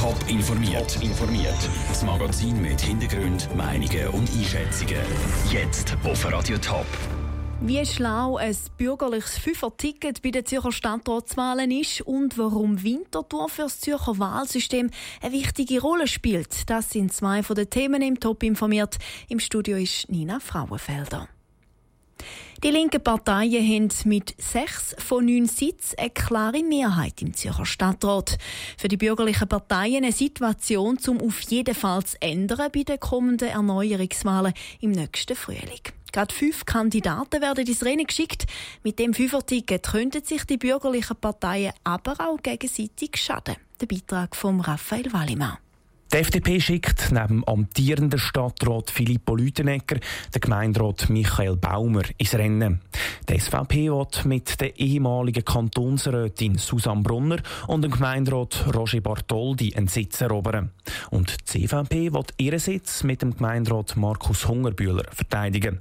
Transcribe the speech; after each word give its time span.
Top 0.00 0.16
informiert. 0.28 0.98
informiert. 1.02 1.68
Das 1.88 2.02
Magazin 2.02 2.62
mit 2.62 2.80
Hintergrund, 2.80 3.54
Meinungen 3.54 4.08
und 4.08 4.30
Einschätzungen. 4.30 4.96
Jetzt 5.52 5.94
auf 6.02 6.24
Radio 6.24 6.56
Top. 6.56 6.86
Wie 7.60 7.84
schlau 7.84 8.38
ein 8.38 8.56
bürgerliches 8.78 9.36
Fünfer-Ticket 9.36 10.22
bei 10.22 10.30
den 10.30 10.46
Zürcher 10.46 10.72
Stadtratswahlen 10.72 11.70
ist 11.70 12.00
und 12.00 12.38
warum 12.38 12.82
Winterthur 12.82 13.50
für 13.50 13.64
das 13.64 13.80
Zürcher 13.80 14.18
Wahlsystem 14.18 14.88
eine 15.20 15.32
wichtige 15.34 15.82
Rolle 15.82 16.06
spielt, 16.06 16.70
das 16.70 16.88
sind 16.88 17.12
zwei 17.12 17.42
von 17.42 17.56
den 17.56 17.68
Themen 17.68 18.00
im 18.00 18.18
Top 18.18 18.42
informiert. 18.42 18.96
Im 19.28 19.38
Studio 19.38 19.76
ist 19.76 20.08
Nina 20.08 20.40
Frauenfelder. 20.40 21.28
Die 22.62 22.68
linken 22.68 23.02
Parteien 23.02 23.66
haben 23.66 23.88
mit 24.04 24.34
sechs 24.36 24.94
von 24.98 25.24
neun 25.24 25.46
Sitzen 25.46 25.98
eine 25.98 26.10
klare 26.10 26.62
Mehrheit 26.62 27.22
im 27.22 27.32
Zürcher 27.32 27.64
Stadtrat. 27.64 28.36
Für 28.76 28.88
die 28.88 28.98
bürgerlichen 28.98 29.48
Parteien 29.48 30.04
eine 30.04 30.12
Situation, 30.12 30.98
um 31.06 31.22
auf 31.22 31.40
jeden 31.40 31.74
Fall 31.74 32.04
zu 32.04 32.20
ändern 32.20 32.70
bei 32.70 32.82
den 32.82 33.00
kommenden 33.00 33.48
Erneuerungswahlen 33.48 34.52
im 34.80 34.90
nächsten 34.90 35.36
Frühling. 35.36 35.80
Gerade 36.12 36.34
fünf 36.34 36.66
Kandidaten 36.66 37.40
werden 37.40 37.66
ins 37.66 37.82
Rennen 37.82 38.06
geschickt. 38.06 38.44
Mit 38.82 38.98
dem 38.98 39.14
Fünferticket 39.14 39.86
könnten 39.86 40.22
sich 40.22 40.44
die 40.44 40.58
bürgerlichen 40.58 41.16
Parteien 41.16 41.72
aber 41.82 42.12
auch 42.20 42.42
gegenseitig 42.42 43.16
schaden. 43.16 43.56
Der 43.80 43.86
Beitrag 43.86 44.36
von 44.36 44.60
Raphael 44.60 45.10
Wallimann. 45.14 45.56
Die 46.12 46.16
FDP 46.16 46.58
schickt 46.58 47.12
neben 47.12 47.46
amtierenden 47.46 48.18
Stadtrat 48.18 48.90
Filippo 48.90 49.36
Lütenegger 49.36 50.00
den 50.34 50.40
Gemeinderat 50.40 51.08
Michael 51.08 51.56
Baumer 51.56 52.02
ins 52.18 52.34
Rennen. 52.34 52.80
Die 53.28 53.38
SVP 53.38 53.92
wird 53.92 54.24
mit 54.24 54.60
der 54.60 54.76
ehemaligen 54.76 55.44
Kantonsrätin 55.44 56.58
Susanne 56.58 57.02
Brunner 57.02 57.36
und 57.68 57.82
dem 57.82 57.92
Gemeinderat 57.92 58.74
Roger 58.74 59.00
Bartoldi 59.00 59.72
einen 59.76 59.86
Sitz 59.86 60.20
erobern. 60.20 60.72
Und 61.10 61.36
die 61.54 61.68
CVP 61.68 62.12
wird 62.12 62.34
ihren 62.38 62.58
Sitz 62.58 63.04
mit 63.04 63.22
dem 63.22 63.36
Gemeinderat 63.36 63.96
Markus 63.96 64.48
Hungerbühler 64.48 65.04
verteidigen. 65.12 65.80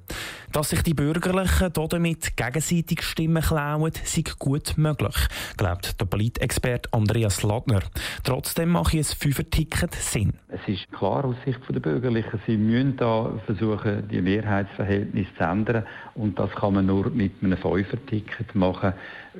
Dass 0.51 0.69
sich 0.69 0.81
die 0.81 0.95
Bürgerlichen 0.95 1.71
damit 1.73 2.35
gegenseitig 2.35 3.03
Stimmen 3.03 3.43
klauen, 3.43 3.91
sei 4.03 4.23
gut 4.39 4.73
möglich, 4.77 5.15
glaubt 5.57 6.01
der 6.01 6.05
Politexperte 6.05 6.89
Andreas 6.91 7.43
Ladner. 7.43 7.81
Trotzdem 8.23 8.69
mache 8.69 8.97
ich 8.97 9.11
ein 9.11 9.15
Fünfer-Ticket 9.19 9.93
Sinn. 9.93 10.33
Es 10.47 10.61
ist 10.67 10.91
klar 10.91 11.23
aus 11.25 11.35
Sicht 11.45 11.59
der 11.69 11.79
Bürgerlichen, 11.79 12.39
sie 12.47 12.57
müssen 12.57 12.97
da 12.97 13.31
versuchen, 13.45 14.07
die 14.09 14.21
Mehrheitsverhältnisse 14.21 15.29
zu 15.37 15.43
ändern. 15.43 15.83
Und 16.15 16.39
das 16.39 16.49
kann 16.51 16.73
man 16.73 16.87
nur 16.87 17.11
mit 17.11 17.43
einem 17.43 17.57
Fünfer-Ticket 17.57 18.55
machen. 18.55 18.93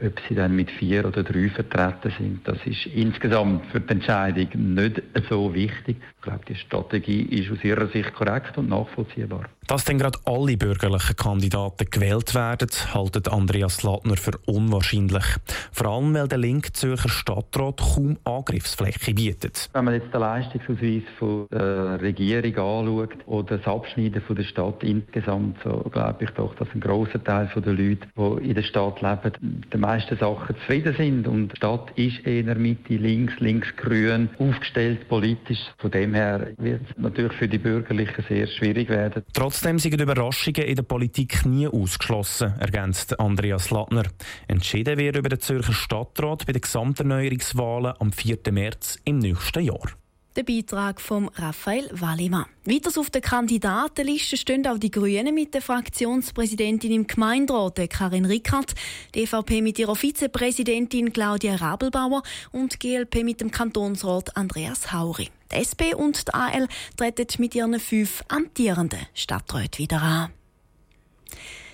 Ob 0.06 0.20
sie 0.28 0.36
dann 0.36 0.56
mit 0.56 0.70
vier 0.70 1.06
oder 1.06 1.24
drei 1.24 1.50
vertreten 1.50 2.14
sind, 2.18 2.48
das 2.48 2.58
ist 2.66 2.86
insgesamt 2.86 3.66
für 3.72 3.82
die 3.82 3.90
Entscheidung 3.90 4.76
nicht 4.76 5.02
so 5.28 5.54
wichtig. 5.54 5.98
Ich 6.18 6.22
glaube, 6.22 6.46
die 6.48 6.56
Strategie 6.56 7.24
ist 7.24 7.52
aus 7.52 7.64
ihrer 7.64 7.88
Sicht 7.88 8.14
korrekt 8.14 8.58
und 8.60 8.70
nachvollziehbar. 8.70 9.50
Dass 9.70 9.86
dann 9.86 10.00
gerade 10.00 10.18
alle 10.26 10.58
bürgerlichen 10.58 11.16
Kandidaten 11.16 11.86
gewählt 11.92 12.34
werden, 12.34 12.70
haltet 12.92 13.28
Andreas 13.28 13.84
Lattner 13.84 14.18
für 14.18 14.32
unwahrscheinlich. 14.48 15.24
Vor 15.72 15.86
allem, 15.86 16.16
weil 16.16 16.28
der 16.28 16.40
linke 16.40 16.74
Zürcher 16.74 17.08
Stadtrat 17.08 17.78
kaum 17.78 18.18
Angriffsfläche 18.24 19.14
bietet. 19.14 19.70
Wenn 19.74 19.86
man 19.86 19.94
jetzt 19.94 20.12
den 20.12 20.22
Leistungsausweis 20.22 21.04
von 21.20 21.46
der 21.52 22.02
Regierung 22.02 22.58
anschaut 22.58 23.28
oder 23.28 23.60
das 23.60 23.68
Abschneiden 23.68 24.24
von 24.24 24.38
der 24.38 24.44
Stadt 24.46 24.82
insgesamt, 24.82 25.58
so 25.64 25.88
glaube 25.92 26.24
ich 26.24 26.32
doch, 26.32 26.56
dass 26.56 26.68
ein 26.74 26.80
großer 26.80 27.24
Teil 27.24 27.48
der 27.56 27.74
Leute, 27.74 28.08
die 28.18 28.50
in 28.50 28.56
der 28.56 28.64
Stadt 28.64 29.04
leben, 29.04 29.62
den 29.72 29.82
meisten 29.82 30.18
Sachen 30.18 30.56
zufrieden 30.62 30.96
sind. 30.98 31.28
Und 31.28 31.50
die 31.50 31.58
Stadt 31.58 31.92
ist 31.96 32.26
eher 32.26 32.56
Mitte, 32.56 32.96
links, 32.96 33.40
links-grün 33.40 34.30
aufgestellt 34.40 35.08
politisch. 35.10 35.60
Von 35.78 35.92
dem 35.92 36.16
her 36.16 36.48
wird 36.58 36.82
es 36.90 36.98
natürlich 36.98 37.34
für 37.34 37.48
die 37.48 37.60
Bürgerlichen 37.60 38.26
sehr 38.28 38.48
schwierig 38.48 38.90
werden. 38.90 39.24
Trotzdem 39.60 39.78
sind 39.78 40.00
Überraschungen 40.00 40.62
in 40.62 40.76
der 40.78 40.84
Politik 40.84 41.46
nie 41.46 41.68
ausgeschlossen, 41.68 42.54
ergänzt 42.62 43.20
Andreas 43.20 43.72
Lattner. 43.72 44.04
Entschieden 44.48 44.98
wird 44.98 45.18
über 45.18 45.28
den 45.28 45.42
Zürcher 45.42 45.74
Stadtrat 45.74 46.46
bei 46.46 46.54
den 46.54 46.62
Gesamterneuerungswahlen 46.62 47.94
am 48.00 48.14
4. 48.14 48.38
März 48.52 49.00
im 49.04 49.18
nächsten 49.18 49.66
Jahr. 49.66 49.90
Der 50.40 50.46
Beitrag 50.46 51.02
von 51.02 51.28
Raphael 51.36 51.90
Wallimann. 51.92 52.46
Weiters 52.64 52.98
auf 52.98 53.10
der 53.10 53.20
Kandidatenliste 53.20 54.38
stehen 54.38 54.66
auch 54.68 54.78
die 54.78 54.90
Grünen 54.90 55.36
mit 55.36 55.54
der 55.54 55.62
Fraktionspräsidentin 55.62 56.94
im 56.94 57.08
Gemeinderat, 57.08 57.78
Karin 57.90 58.24
Rickert, 58.24 58.74
die 59.14 59.24
EVP 59.24 59.62
mit 59.62 59.78
ihrer 59.80 59.98
Vizepräsidentin 59.98 61.12
Claudia 61.12 61.56
Rabelbauer 61.56 62.24
und 62.54 62.72
die 62.72 62.80
GLP 62.80 63.26
mit 63.26 63.42
dem 63.42 63.52
Kantonsrat 63.52 64.38
Andreas 64.38 64.94
Hauri. 64.94 65.30
Die 65.52 65.58
SP 65.60 65.92
und 65.94 66.30
die 66.30 66.34
AL 66.34 66.70
treten 66.96 67.28
mit 67.40 67.54
ihren 67.54 67.78
fünf 67.78 68.24
amtierenden 68.30 69.08
Stadträten 69.14 69.80
wieder 69.80 70.02
an. 70.02 70.30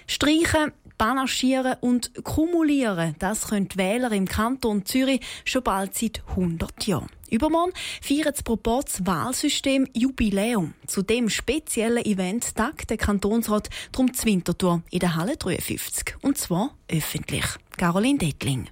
Streichen, 0.07 0.71
Panaschieren 0.97 1.75
und 1.81 2.11
Kumulieren, 2.23 3.15
das 3.19 3.47
können 3.47 3.67
die 3.67 3.77
Wähler 3.77 4.11
im 4.11 4.27
Kanton 4.27 4.85
Zürich 4.85 5.21
schon 5.43 5.63
bald 5.63 5.95
seit 5.95 6.23
100 6.29 6.87
Jahren. 6.87 7.09
Übermorgen 7.29 7.73
feiert 8.01 8.35
das 8.35 8.43
Proports 8.43 9.05
Wahlsystem 9.05 9.87
Jubiläum. 9.93 10.73
Zu 10.87 11.01
dem 11.01 11.29
speziellen 11.29 12.05
Event 12.05 12.55
tagt 12.55 12.89
der 12.89 12.97
Kantonsrat 12.97 13.69
drum 13.91 14.11
Winterthur 14.23 14.83
in 14.91 14.99
der 14.99 15.15
Halle 15.15 15.35
53. 15.35 16.17
Und 16.21 16.37
zwar 16.37 16.75
öffentlich. 16.87 17.45
Caroline 17.77 18.19
Dettling. 18.19 18.69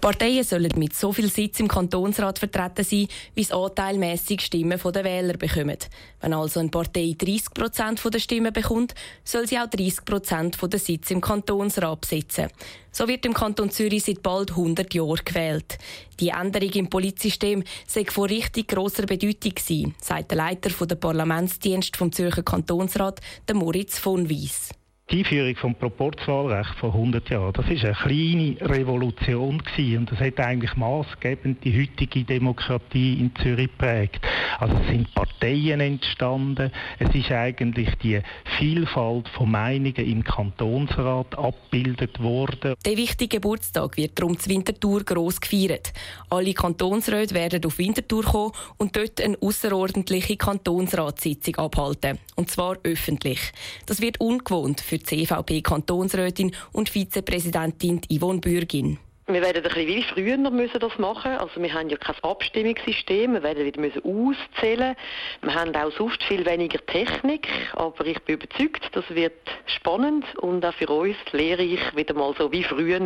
Parteien 0.00 0.44
sollen 0.44 0.72
mit 0.76 0.94
so 0.94 1.12
viel 1.12 1.30
Sitz 1.30 1.60
im 1.60 1.68
Kantonsrat 1.68 2.38
vertreten 2.38 2.84
sein, 2.84 3.06
wie 3.34 3.42
es 3.42 3.52
anteilmässig 3.52 4.40
Stimmen 4.40 4.80
der 4.82 5.04
Wähler 5.04 5.36
bekommen. 5.36 5.76
Wenn 6.20 6.32
also 6.32 6.60
eine 6.60 6.70
Partei 6.70 7.14
30 7.18 7.52
Prozent 7.52 8.00
der 8.02 8.18
Stimmen 8.18 8.52
bekommt, 8.52 8.94
soll 9.24 9.46
sie 9.46 9.58
auch 9.58 9.68
30 9.68 10.06
Prozent 10.06 10.58
der 10.60 10.78
Sitze 10.78 11.12
im 11.12 11.20
Kantonsrat 11.20 12.00
besetzen. 12.00 12.48
So 12.90 13.08
wird 13.08 13.26
im 13.26 13.34
Kanton 13.34 13.70
Zürich 13.70 14.04
seit 14.04 14.22
bald 14.22 14.52
100 14.52 14.92
Jahren 14.94 15.20
gewählt. 15.24 15.76
Die 16.18 16.30
Änderung 16.30 16.70
im 16.70 16.88
Polizsystem 16.88 17.62
sei 17.86 18.06
von 18.06 18.28
richtig 18.28 18.68
grosser 18.68 19.04
Bedeutung 19.04 19.54
gewesen, 19.54 19.94
sagt 20.00 20.30
der 20.30 20.38
Leiter 20.38 20.70
des 20.70 20.98
Parlamentsdienst 20.98 21.96
vom 21.96 22.10
Zürcher 22.10 22.42
Kantonsrat, 22.42 23.20
Moritz 23.52 23.98
von 23.98 24.28
Wies. 24.30 24.70
Die 25.10 25.18
Einführung 25.18 25.56
vom 25.56 25.74
Proporzwahlrecht 25.74 26.76
vor 26.76 26.94
100 26.94 27.30
Jahren, 27.30 27.52
das 27.52 27.68
ist 27.68 27.84
eine 27.84 27.94
kleine 27.94 28.56
Revolution 28.60 29.58
gewesen 29.58 29.98
und 29.98 30.12
das 30.12 30.20
hat 30.20 30.38
eigentlich 30.38 30.76
maßgebend 30.76 31.64
die 31.64 31.82
heutige 31.82 32.22
Demokratie 32.22 33.14
in 33.14 33.34
Zürich 33.34 33.72
geprägt. 33.72 34.20
Also 34.60 34.76
es 34.76 34.86
sind 34.86 35.12
Parteien 35.12 35.80
entstanden, 35.80 36.70
es 37.00 37.12
ist 37.12 37.32
eigentlich 37.32 37.88
die 38.04 38.20
Vielfalt 38.56 39.28
von 39.30 39.50
Meinungen 39.50 39.96
im 39.96 40.22
Kantonsrat 40.22 41.36
abgebildet 41.36 42.22
worden. 42.22 42.74
Der 42.86 42.96
wichtige 42.96 43.38
Geburtstag 43.38 43.96
wird 43.96 44.16
darum 44.16 44.38
zu 44.38 44.48
Winterthur 44.48 45.02
gross 45.02 45.40
gefeiert. 45.40 45.92
Alle 46.28 46.54
Kantonsräte 46.54 47.34
werden 47.34 47.64
auf 47.64 47.78
Winterthur 47.78 48.22
kommen 48.22 48.52
und 48.76 48.94
dort 48.94 49.20
eine 49.20 49.36
außerordentliche 49.40 50.36
Kantonsratssitzung 50.36 51.56
abhalten. 51.56 52.20
Und 52.36 52.48
zwar 52.48 52.76
öffentlich. 52.84 53.40
Das 53.86 54.00
wird 54.00 54.20
ungewohnt 54.20 54.80
für 54.80 54.99
die 55.00 55.24
CVP-Kantonsrätin 55.26 56.54
und 56.72 56.88
Vizepräsidentin 56.88 58.00
Yvonne 58.08 58.40
Bürgin. 58.40 58.98
Wir 59.32 59.42
werden 59.42 59.58
ein 59.58 59.62
bisschen 59.62 59.86
wie 59.86 60.02
früher 60.02 60.36
müssen 60.50 60.80
das 60.80 60.98
machen. 60.98 61.32
Also 61.32 61.62
wir 61.62 61.72
haben 61.72 61.88
ja 61.88 61.96
kein 61.96 62.16
Abstimmungssystem. 62.22 63.34
Wir 63.34 63.42
werden 63.44 63.64
wieder 63.64 63.80
müssen 63.80 64.02
auszählen. 64.02 64.96
Wir 65.42 65.54
haben 65.54 65.74
auch 65.76 65.92
sonst 65.96 66.20
viel 66.24 66.44
weniger 66.44 66.84
Technik. 66.86 67.46
Aber 67.74 68.04
ich 68.06 68.20
bin 68.22 68.34
überzeugt, 68.36 68.88
das 68.92 69.04
wird 69.10 69.34
spannend 69.66 70.24
und 70.38 70.64
auch 70.66 70.74
für 70.74 70.88
uns 70.88 71.16
lehrreich, 71.30 71.94
wieder 71.94 72.14
mal 72.14 72.34
so 72.36 72.50
wie 72.50 72.64
früher 72.64 72.98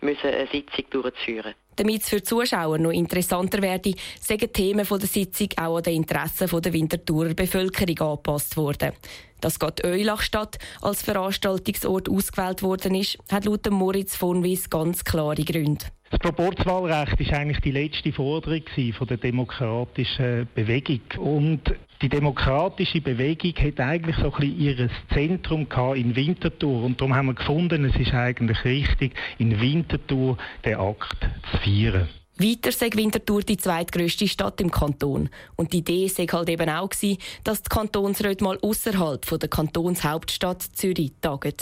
müssen 0.00 0.26
eine 0.26 0.48
Sitzung 0.48 0.84
durchzuführen. 0.90 1.54
Damit 1.80 2.02
es 2.02 2.10
für 2.10 2.16
die 2.16 2.24
Zuschauer 2.24 2.76
noch 2.76 2.90
interessanter 2.90 3.62
werde, 3.62 3.94
sind 4.20 4.52
Themen 4.52 4.86
der 4.86 5.08
Sitzung 5.08 5.48
auch 5.56 5.78
an 5.78 5.82
den 5.82 5.94
Interessen 5.94 6.60
der 6.60 6.72
Winterthurer 6.74 7.32
Bevölkerung 7.32 7.98
angepasst 8.10 8.54
worden. 8.58 8.92
Dass 9.40 9.58
gerade 9.58 9.84
Eulachstadt 9.84 10.58
als 10.82 11.00
Veranstaltungsort 11.00 12.10
ausgewählt 12.10 12.62
worden 12.62 12.96
ist, 12.96 13.16
hat 13.32 13.46
laut 13.46 13.70
Moritz 13.70 14.14
von 14.14 14.44
Wies 14.44 14.68
ganz 14.68 15.04
klare 15.04 15.42
Gründe. 15.42 15.86
Das 16.10 16.20
Proporzwahlrecht 16.20 17.18
ist 17.18 17.32
eigentlich 17.32 17.60
die 17.60 17.70
letzte 17.70 18.12
Forderung 18.12 18.64
von 18.98 19.06
der 19.06 19.16
demokratischen 19.16 20.48
Bewegung. 20.54 21.00
Und 21.16 21.62
die 22.02 22.08
demokratische 22.08 23.00
Bewegung 23.00 23.54
hat 23.56 23.78
eigentlich 23.80 24.16
so 24.16 24.32
ein 24.32 24.40
bisschen 24.40 24.58
ihr 24.58 24.90
Zentrum 25.12 25.66
in 25.94 26.16
Winterthur. 26.16 26.84
Und 26.84 27.00
darum 27.00 27.14
haben 27.14 27.26
wir 27.26 27.34
gefunden, 27.34 27.84
es 27.84 27.96
ist 27.96 28.14
eigentlich 28.14 28.64
richtig, 28.64 29.14
in 29.38 29.60
Winterthur 29.60 30.38
den 30.64 30.76
Akt 30.76 31.28
zu 31.50 31.58
feiern. 31.58 32.08
Weiter 32.36 32.72
sei 32.72 32.88
Winterthur 32.94 33.42
die 33.42 33.58
zweitgrößte 33.58 34.26
Stadt 34.26 34.62
im 34.62 34.70
Kanton. 34.70 35.28
Und 35.56 35.74
die 35.74 35.78
Idee 35.78 36.08
sei 36.08 36.24
halt 36.24 36.48
eben 36.48 36.70
auch 36.70 36.88
gewesen, 36.88 37.18
dass 37.44 37.62
die 37.62 37.68
Kantonsräte 37.68 38.42
mal 38.42 38.58
außerhalb 38.62 39.38
der 39.38 39.48
Kantonshauptstadt 39.50 40.62
Zürich 40.62 41.12
tagen. 41.20 41.54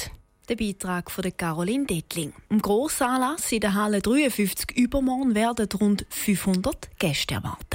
Der 0.48 0.54
Beitrag 0.54 1.10
von 1.10 1.24
Caroline 1.36 1.84
Dettling. 1.84 2.32
Im 2.48 2.62
Grossanlass 2.62 3.50
in 3.50 3.60
der 3.60 3.74
Halle 3.74 4.00
53 4.00 4.78
übermorgen 4.78 5.34
werden 5.34 5.68
rund 5.80 6.06
500 6.10 6.96
Gäste 6.98 7.34
erwartet. 7.34 7.67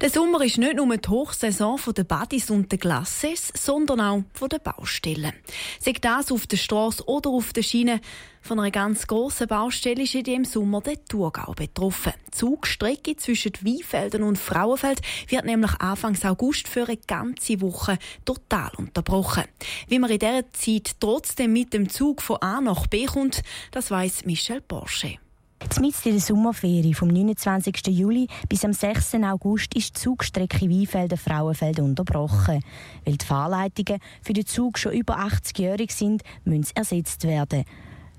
Der 0.00 0.10
Sommer 0.10 0.42
ist 0.42 0.58
nicht 0.58 0.74
nur 0.74 0.96
die 0.96 1.08
Hochsaison 1.08 1.78
der 1.96 2.04
Badis 2.04 2.50
und 2.50 2.72
der 2.72 2.78
Glasses, 2.78 3.52
sondern 3.54 4.00
auch 4.00 4.48
der 4.48 4.58
Baustellen. 4.58 5.32
Sei 5.78 5.92
das 5.92 6.32
auf 6.32 6.46
der 6.46 6.56
Straße 6.56 7.04
oder 7.06 7.30
auf 7.30 7.52
der 7.52 7.62
Schiene, 7.62 8.00
von 8.40 8.58
einer 8.58 8.72
ganz 8.72 9.06
grossen 9.06 9.46
Baustelle 9.46 10.02
ist 10.02 10.16
in 10.16 10.24
diesem 10.24 10.44
Sommer 10.44 10.80
der 10.80 11.02
Thurgau 11.04 11.52
betroffen. 11.52 12.14
Die 12.26 12.30
Zugstrecke 12.32 13.14
zwischen 13.14 13.52
Weinfelden 13.60 14.24
und 14.24 14.36
Frauenfeld 14.36 15.00
wird 15.28 15.44
nämlich 15.44 15.72
Anfang 15.78 16.18
August 16.24 16.66
für 16.66 16.88
eine 16.88 16.96
ganze 16.96 17.60
Woche 17.60 17.98
total 18.24 18.72
unterbrochen. 18.76 19.44
Wie 19.86 20.00
man 20.00 20.10
in 20.10 20.18
dieser 20.18 20.50
Zeit 20.52 20.96
trotzdem 20.98 21.52
mit 21.52 21.72
dem 21.72 21.88
Zug 21.88 22.20
von 22.20 22.42
A 22.42 22.60
nach 22.60 22.88
B 22.88 23.06
kommt, 23.06 23.42
das 23.70 23.92
weiss 23.92 24.24
Michel 24.24 24.60
Porsche. 24.60 25.18
Mitten 25.82 26.08
in 26.10 26.14
der 26.14 26.20
Sommerferie 26.20 26.94
vom 26.94 27.08
29. 27.08 27.88
Juli 27.88 28.28
bis 28.48 28.64
am 28.64 28.72
6. 28.72 29.14
August 29.24 29.74
ist 29.74 29.96
die 29.96 30.00
Zugstrecke 30.00 30.70
Weinfelden-Frauenfeld 30.70 31.80
unterbrochen. 31.80 32.62
Weil 33.04 33.16
die 33.16 33.24
Fahrleitungen 33.24 34.00
für 34.22 34.32
den 34.32 34.46
Zug 34.46 34.78
schon 34.78 34.92
über 34.92 35.18
80-jährig 35.18 35.92
sind, 35.92 36.22
müssen 36.44 36.62
sie 36.62 36.76
ersetzt 36.76 37.24
werden. 37.24 37.64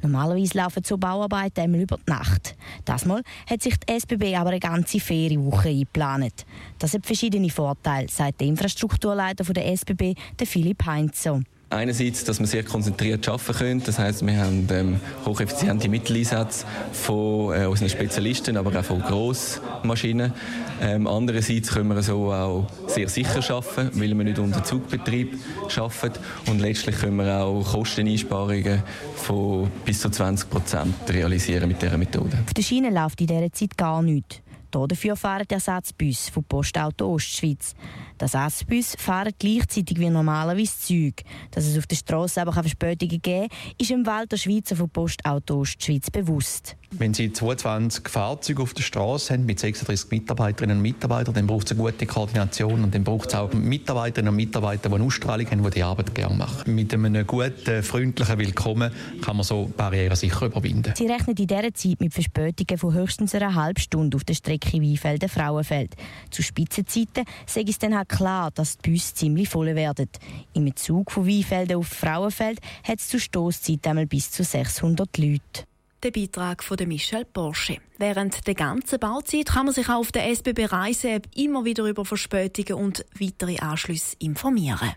Normalerweise 0.02 0.58
laufen 0.58 0.84
so 0.84 0.98
Bauarbeiten 0.98 1.62
einmal 1.62 1.80
über 1.80 1.98
die 1.98 2.12
Nacht. 2.12 2.58
Das 2.84 3.06
Mal 3.06 3.24
hat 3.50 3.62
sich 3.62 3.78
die 3.78 3.94
SBB 3.94 4.36
aber 4.36 4.50
eine 4.50 4.60
ganze 4.60 5.00
Ferienwoche 5.00 5.70
eingeplant. 5.70 6.46
Das 6.80 6.94
hat 6.94 7.06
verschiedene 7.06 7.50
Vorteile, 7.50 8.10
sagt 8.10 8.42
der 8.42 8.48
Infrastrukturleiter 8.48 9.46
der 9.46 9.72
SBB, 9.72 10.16
Philipp 10.44 10.86
Heinzer. 10.86 11.40
Einerseits, 11.74 12.24
dass 12.24 12.40
wir 12.40 12.46
sehr 12.46 12.64
konzentriert 12.64 13.28
arbeiten 13.28 13.54
können. 13.54 13.84
Das 13.84 13.98
heißt, 13.98 14.26
wir 14.26 14.38
haben 14.38 14.68
ähm, 14.72 15.00
hocheffiziente 15.26 15.90
Mitteleinsatz 15.90 16.66
von 16.92 17.54
äh, 17.54 17.66
unseren 17.66 17.90
Spezialisten, 17.90 18.58
aber 18.58 18.80
auch 18.80 18.84
von 18.86 19.02
Grossmaschinen. 19.02 20.34
Ähm, 20.82 21.08
andererseits 21.08 21.72
können 21.72 21.90
wir 21.90 22.04
so 22.04 22.32
auch 22.32 22.68
sehr 22.88 23.10
sicher 23.10 23.40
arbeiten, 23.56 24.00
weil 24.00 24.14
wir 24.16 24.24
nicht 24.24 24.38
unter 24.38 24.64
Zugbetrieb 24.64 25.38
arbeiten. 25.76 26.20
Und 26.48 26.60
letztlich 26.60 27.00
können 27.00 27.16
wir 27.18 27.42
auch 27.42 27.64
Kosteneinsparungen 27.64 28.84
von 29.16 29.72
bis 29.84 30.02
zu 30.02 30.10
20 30.10 30.50
Prozent 30.50 30.96
realisieren 31.10 31.68
mit 31.68 31.82
dieser 31.82 31.98
Methode. 31.98 32.38
Auf 32.46 32.54
der 32.54 32.62
Schiene 32.62 32.92
läuft 32.92 33.20
in 33.22 33.28
dieser 33.28 33.52
Zeit 33.52 33.78
gar 33.78 34.04
nichts. 34.04 34.44
Dafür 34.72 35.16
fahren 35.16 35.46
die 35.50 35.54
Ersatzbus 35.54 36.30
von 36.30 36.44
Postauto 36.44 37.14
Ostschweiz. 37.14 37.76
Die 38.24 38.26
Ersatzbus 38.26 38.96
fahren 38.98 39.34
gleichzeitig 39.38 40.00
wie 40.00 40.10
normalerweise 40.10 40.80
Züge. 40.80 41.24
Dass 41.52 41.66
es 41.66 41.78
auf 41.78 41.88
der 41.88 41.98
Straße 41.98 42.42
aber 42.42 42.54
Verspätungen 42.54 43.22
geben 43.22 43.50
kann, 43.50 43.76
ist 43.78 43.92
im 43.92 44.06
Walter 44.06 44.38
Schweizer 44.38 44.78
von 44.78 44.90
Postauto 44.90 45.60
Ostschweiz 45.60 46.10
bewusst. 46.10 46.78
Wenn 46.96 47.14
Sie 47.14 47.34
22 47.34 48.08
Fahrzeuge 48.08 48.62
auf 48.62 48.76
der 48.76 48.84
Straße 48.84 49.34
haben 49.34 49.48
mit 49.48 49.60
36 49.60 50.12
Mitarbeiterinnen 50.12 50.78
und 50.78 50.84
Mitarbeitern, 50.84 51.34
dann 51.34 51.48
braucht 51.48 51.66
es 51.66 51.72
eine 51.72 51.82
gute 51.82 52.06
Koordination 52.06 52.84
und 52.84 52.94
dann 52.94 53.04
braucht 53.04 53.30
es 53.30 53.36
auch 53.36 53.52
Mitarbeiterinnen 53.52 54.30
und 54.30 54.36
Mitarbeiter, 54.36 54.90
die 54.90 54.96
eine 54.96 55.04
Ausstrahlung 55.04 55.50
haben, 55.50 55.64
die 55.64 55.70
die 55.72 55.84
Arbeit 55.84 56.14
gerne 56.14 56.36
machen. 56.36 56.76
Mit 56.76 56.94
einem 56.94 57.26
guten, 57.26 57.82
freundlichen 57.82 58.38
Willkommen 58.38 58.92
kann 59.22 59.36
man 59.36 59.44
so 59.44 59.72
Barrieren 59.76 60.16
sicher 60.16 60.46
überwinden. 60.46 60.94
Sie 60.96 61.08
rechnen 61.08 61.36
in 61.36 61.48
dieser 61.48 61.74
Zeit 61.74 62.00
mit 62.00 62.14
Verspätungen 62.14 62.78
von 62.78 62.94
höchstens 62.94 63.34
einer 63.34 63.56
halben 63.56 63.80
Stunde 63.80 64.16
auf 64.16 64.24
der 64.24 64.36
Strecke 64.36 64.80
Weinfelden-Frauenfeld. 64.80 65.96
Zu 66.30 66.44
Spitzenzeiten 66.44 67.26
sage 67.48 67.72
es 67.72 67.80
dann 67.80 67.98
halt 67.98 68.10
klar, 68.16 68.52
dass 68.52 68.78
die 68.78 68.92
Busse 68.92 69.14
ziemlich 69.14 69.50
voll 69.50 69.76
werden. 69.76 70.10
Im 70.54 70.76
Zug 70.76 71.12
von 71.12 71.28
Weinfelden 71.28 71.78
auf 71.78 71.88
Frauenfeld 71.88 72.60
hat 72.84 73.00
es 73.00 73.10
zu 73.10 73.20
Stoßzeit 73.20 73.86
einmal 73.88 74.06
bis 74.06 74.32
zu 74.32 74.44
600 74.44 75.18
Leute. 75.18 75.66
Der 76.04 76.12
Beitrag 76.12 76.64
von 76.64 76.78
Michel 76.86 77.26
Porsche. 77.26 77.78
Während 77.98 78.46
der 78.46 78.56
ganzen 78.56 79.00
Bauzeit 79.00 79.48
kann 79.48 79.66
man 79.66 79.74
sich 79.74 79.88
auch 79.88 80.00
auf 80.00 80.12
der 80.12 80.30
SBB 80.30 80.66
Reise-App 80.66 81.28
immer 81.36 81.64
wieder 81.64 81.86
über 81.86 82.04
Verspätungen 82.04 82.84
und 82.84 83.06
weitere 83.20 83.58
Anschlüsse 83.60 84.18
informieren. 84.20 84.92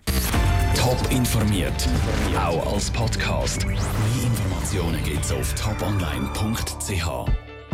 Top 0.74 0.98
informiert, 1.10 1.88
auch 2.36 2.74
als 2.74 2.90
Podcast. 2.90 3.64
Mehr 3.66 3.78
Informationen 4.24 5.02
gibt's 5.04 5.32
auf 5.32 5.54
toponline.ch. 5.54 7.55